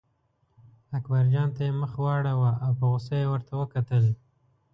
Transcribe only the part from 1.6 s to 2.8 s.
یې مخ واړاوه او